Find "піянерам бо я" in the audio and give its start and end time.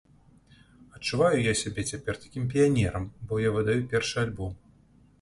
2.57-3.57